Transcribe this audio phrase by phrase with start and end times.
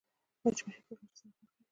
[0.43, 1.63] مچمچۍ په ګډه سره کار کوي